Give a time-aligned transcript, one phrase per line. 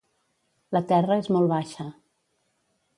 [0.77, 1.89] La terra és molt baixa.